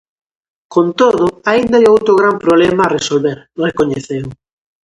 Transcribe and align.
Con 0.73 0.87
todo, 1.01 1.25
aínda 1.51 1.75
hai 1.77 1.85
outro 1.93 2.13
gran 2.21 2.35
problema 2.43 2.81
a 2.85 2.93
resolver, 2.97 3.37
recoñeceu. 3.65 4.25